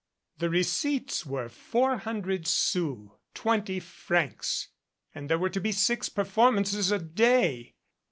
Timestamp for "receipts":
0.49-1.27